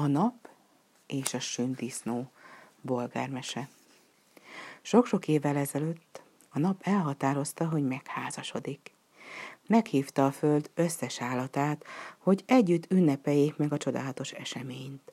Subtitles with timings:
[0.00, 0.48] A nap
[1.06, 2.30] és a sündisznó
[2.80, 3.68] bolgármese.
[4.82, 8.94] Sok-sok évvel ezelőtt a nap elhatározta, hogy megházasodik.
[9.66, 11.84] Meghívta a föld összes állatát,
[12.18, 15.12] hogy együtt ünnepeljék meg a csodálatos eseményt.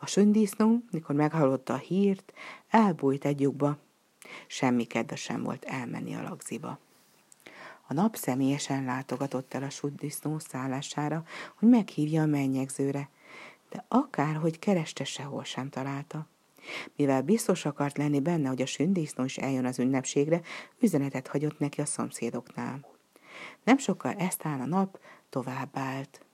[0.00, 2.32] A sündisznó, mikor meghallotta a hírt,
[2.68, 3.78] elbújt egy lyukba.
[4.46, 6.78] Semmi kedve sem volt elmenni a lagziba.
[7.86, 11.24] A nap személyesen látogatott el a sündisznó szállására,
[11.54, 13.08] hogy meghívja a mennyegzőre,
[13.70, 16.26] de akárhogy kereste, sehol sem találta.
[16.96, 20.40] Mivel biztos akart lenni benne, hogy a sündisznó is eljön az ünnepségre,
[20.80, 22.86] üzenetet hagyott neki a szomszédoknál.
[23.64, 24.98] Nem sokkal ezt áll a nap,
[25.30, 26.24] tovább állt.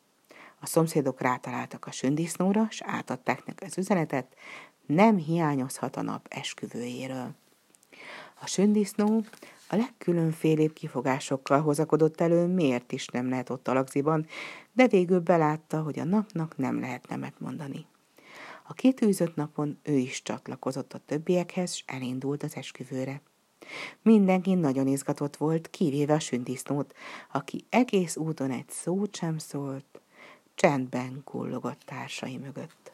[0.61, 4.37] A szomszédok rátaláltak a sündisznóra, és átadták neki az üzenetet,
[4.87, 7.35] nem hiányozhat a nap esküvőjéről.
[8.41, 9.25] A sündisznó
[9.69, 14.27] a legkülönfélébb kifogásokkal hozakodott elő, miért is nem lehet ott a lagziban,
[14.73, 17.87] de végül belátta, hogy a napnak nem lehet nemet mondani.
[18.69, 23.21] A kitűzött napon ő is csatlakozott a többiekhez, és elindult az esküvőre.
[24.03, 26.95] Mindenki nagyon izgatott volt, kivéve a sündisznót,
[27.33, 30.01] aki egész úton egy szót sem szólt,
[30.55, 32.93] csendben kullogott társai mögött.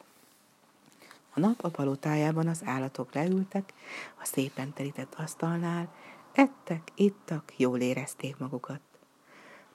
[1.33, 3.73] A nap a palotájában az állatok leültek,
[4.21, 5.93] a szépen terített asztalnál,
[6.33, 8.81] ettek, ittak, jól érezték magukat.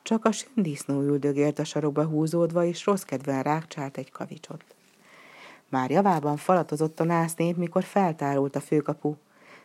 [0.03, 4.65] Csak a sündisznó üldögélt a sarokba húzódva, és rossz kedven rákcsált egy kavicsot.
[5.69, 9.15] Már javában falatozott a násznép, mikor feltárult a főkapu.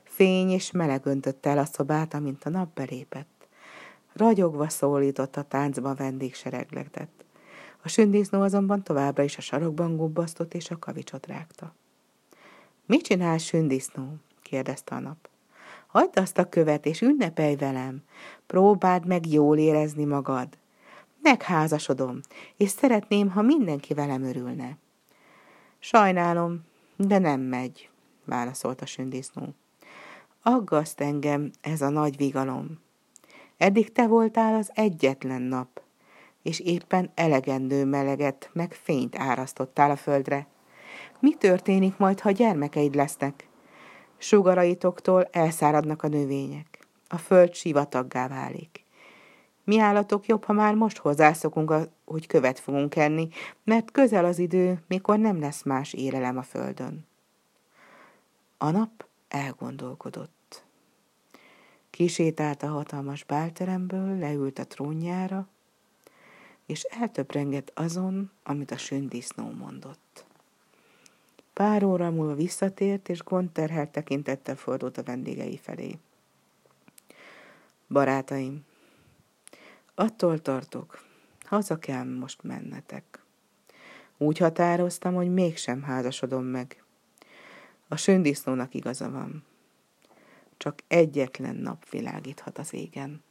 [0.03, 3.47] Fény és meleg öntötte el a szobát, amint a nap belépett.
[4.13, 7.09] Ragyogva szólított a táncban vendégseregletet.
[7.83, 11.75] A sündisznó azonban továbbra is a sarokban gubbasztott és a kavicsot rágta.–
[12.85, 15.29] Mit csinál sündisznó?– kérdezte a nap.–
[15.93, 18.03] Hagyd azt a követ, és ünnepelj velem.
[18.47, 20.47] Próbáld meg jól érezni magad.
[21.21, 22.19] Megházasodom,
[22.57, 24.77] és szeretném, ha mindenki velem örülne.
[25.79, 27.89] Sajnálom, de nem megy,
[28.25, 29.53] válaszolt a sündisznó.
[30.41, 32.79] Aggaszt engem ez a nagy vigalom.
[33.57, 35.81] Eddig te voltál az egyetlen nap,
[36.41, 40.47] és éppen elegendő meleget meg fényt árasztottál a földre.
[41.19, 43.47] Mi történik majd, ha gyermekeid lesznek?
[44.23, 46.87] Sugaraitoktól elszáradnak a növények.
[47.07, 48.85] A föld sivataggá válik.
[49.63, 51.73] Mi állatok jobb, ha már most hozzászokunk,
[52.05, 53.29] hogy követ fogunk enni,
[53.63, 57.07] mert közel az idő, mikor nem lesz más élelem a földön.
[58.57, 60.63] A nap elgondolkodott.
[61.89, 65.47] Kisétált a hatalmas bálteremből, leült a trónjára,
[66.65, 70.25] és eltöprengett azon, amit a sündisznó mondott.
[71.53, 75.97] Pár óra múlva visszatért, és gondterhelt tekintettel fordult a vendégei felé.
[77.87, 78.65] Barátaim,
[79.95, 81.05] Attól tartok,
[81.39, 83.23] haza kell most mennetek.
[84.17, 86.83] Úgy határoztam, hogy mégsem házasodom meg.
[87.87, 89.43] A sündisznónak igaza van.
[90.57, 93.23] Csak egyetlen nap világíthat az égen.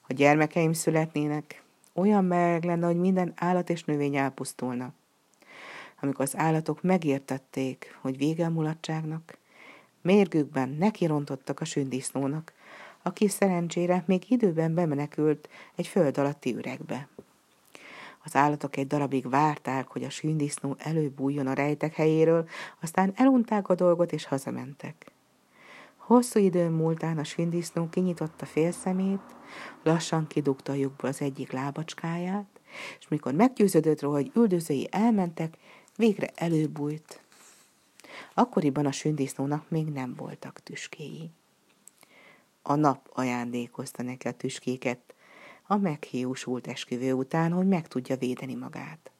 [0.00, 1.62] Ha gyermekeim születnének,
[1.92, 4.92] olyan meleg lenne, hogy minden állat és növény elpusztulna.
[6.00, 9.38] Amikor az állatok megértették, hogy vége a mulatságnak,
[10.02, 12.52] mérgükben nekirontottak a sündisznónak,
[13.02, 17.08] aki szerencsére még időben bemenekült egy föld alatti üregbe.
[18.24, 22.48] Az állatok egy darabig várták, hogy a sündisznó előbújjon a rejtek helyéről,
[22.80, 25.12] aztán elunták a dolgot és hazamentek.
[25.96, 29.20] Hosszú időn múltán a sündisznó kinyitotta félszemét,
[29.82, 32.46] lassan kidugta a lyukból az egyik lábacskáját,
[32.98, 35.56] és mikor meggyőződött róla, hogy üldözői elmentek,
[35.98, 37.20] végre előbújt.
[38.34, 41.30] Akkoriban a sündisznónak még nem voltak tüskéi
[42.68, 45.14] a nap ajándékozta neki a tüskéket
[45.66, 49.10] a meghiúsult esküvő után, hogy meg tudja védeni magát.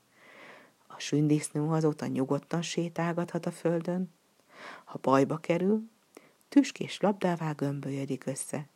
[0.87, 4.11] A sündisznó azóta nyugodtan sétálgathat a földön,
[4.85, 5.91] ha bajba kerül,
[6.49, 8.69] tüskés labdává gömbölyödik össze,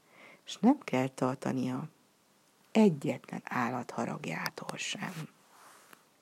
[0.44, 1.88] és nem kell tartania
[2.70, 5.28] egyetlen állat haragjától sem.